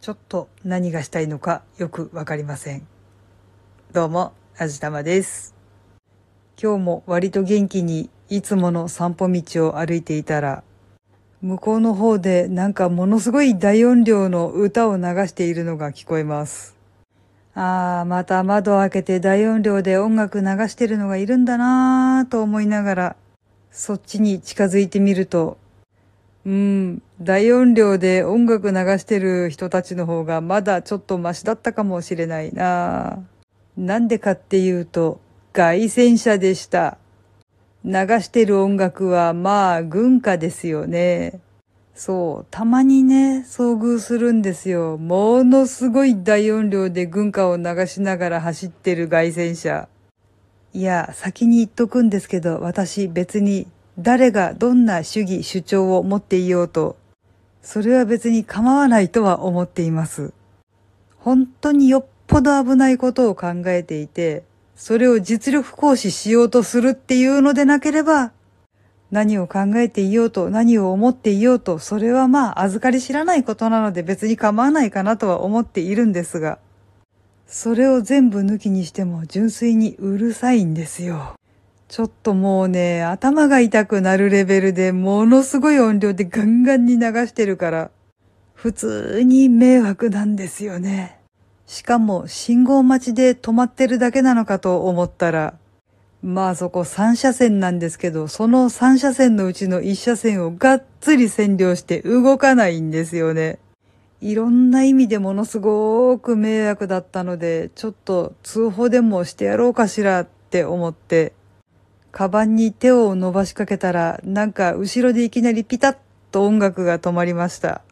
[0.00, 2.86] ちょっと何がしたいのかよくわかりません。
[3.92, 5.56] どうも、あじたまです。
[6.60, 10.62] 今日も割と元気にいつもの散歩道を歩いていたら、
[11.42, 16.76] 向こうの方でなんかものすごい大音量の歌を流しているのが聞こえます。
[17.56, 23.16] ああ、また窓を開けて大音量で音楽流してるのがいるんだなぁと思いながら、
[23.72, 25.58] そっちに近づいてみると、
[26.46, 33.24] うん、大音量で音楽流してる人たちの方がまだちょっとマシだったかもしれないな。
[33.76, 35.20] なんでかっていうと、
[35.52, 36.96] 外戦車でした。
[37.84, 41.40] 流してる音楽はまあ軍歌ですよね。
[41.92, 44.96] そう、たまにね、遭遇するんですよ。
[44.96, 49.88] ものすごい大音量で軍歌を流しながら走ってる外戦車。
[50.72, 53.66] いや、先に言っとくんですけど、私別に
[53.98, 56.96] 誰がどんな主義主張を持っていようと、
[57.62, 60.32] それは別に構わないとは思っています。
[61.18, 64.44] 本当によっぽど危ないことを考えていて、
[64.76, 68.32] それを実力行使しようとするっていうのでなければ、
[69.10, 76.58] 何を考えていようと、何を思っていようと、それはまあ預かり知らないことなので別に構わないかなとは思っているんですが、
[77.46, 81.37] それを全部抜きにしても純粋にうるさいんですよ。
[81.88, 87.90] ちょっともうね、頭が痛くなるレベルでものすごい音量でガンガンに流してるから、
[88.52, 91.18] 普通に迷惑なんですよね。
[91.66, 95.54] しかも信号待ちで止まってるだけなのかと思ったら、
[96.22, 103.60] まあそこ3車線なんですけど、その3車線のうちの1車線をがっつり占領して動かないんですよね。
[104.20, 111.32] いろんな意味でものすごく迷惑だったので、ちょっと通報でもしてやろうかしらって思って、
[112.10, 115.96] カバンに手を伸ばしかけたら、なんか後ろでいきなりピタッ
[116.32, 117.82] と音楽が止まりました。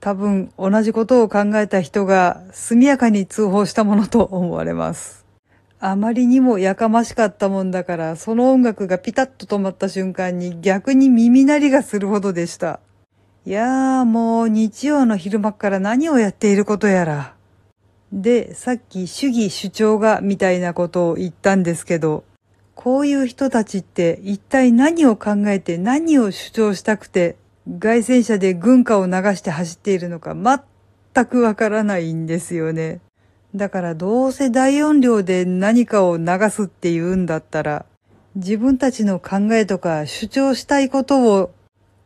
[0.00, 5.24] 多分同じことを考えた人が速やかに通報したものと思われます。
[5.78, 12.80] あまりにもやかましかったもんだから、その音楽がピタッと止まった瞬間に逆に耳鳴りがするほどでした。
[13.44, 17.34] いやーもう日曜の昼間から何をやっていることやら。
[18.12, 22.24] で、さっき主義主張がみたいなことを言ったんですけど、
[22.76, 27.36] こういう人たちって一体何を考えて何を主張したくて、
[27.78, 33.00] 外戦車で軍歌を流して走っているのか全くわからないんですよね。
[33.54, 37.86] だからどうせ大音量で何かを流すっていうんだったら、
[38.36, 41.54] 自分たちの考えとか主張したいことを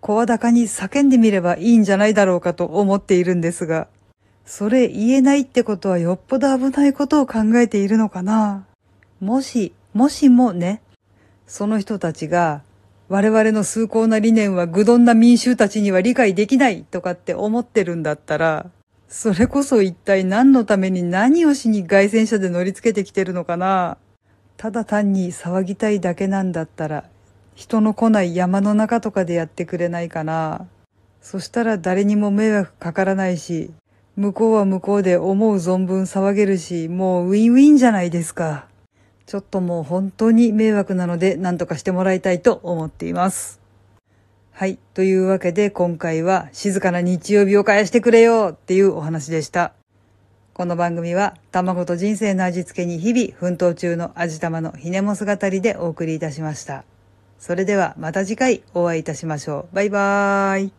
[0.00, 3.88] 声高に叫んでみればいいんじゃないだろうかと思っているんですが、
[4.46, 8.64] それ言えないってことはよっぽど危ないことを考えているのかな。
[9.20, 10.82] もし、もしもね、
[11.46, 12.62] その人たちが
[13.08, 18.70] 我々の崇高な理念は愚鈍な民衆たちには理解できないとかって思ってるんだったら、
[19.08, 23.98] それこそ一体何のために何をしに外戦車で乗り付けてきてるのかな
[24.56, 27.04] ただ単に騒ぎたいだけなんだったら、
[27.56, 30.68] 人の来ない山の中とかでやってくれないかな
[31.20, 33.72] そしたら誰にも迷惑かからないし、
[34.14, 38.69] 向こうは向こうで思う存分騒げるし、もうウィンウィンじゃないですか。
[39.30, 43.60] ちょっともう本当に迷惑なので何とかしてもらいたいと思っています。
[44.50, 44.76] はい。
[44.92, 49.72] というわけで今回は静かな日曜日を返してくれよっていうお話でした。
[50.52, 56.82] この番組は卵と人生の味付けに日々奮闘中の味玉のひねも姿りでお送りいたしました。
[57.38, 59.76] それではまた次回お会いいたしましょう。
[59.76, 60.72] バイバーイ。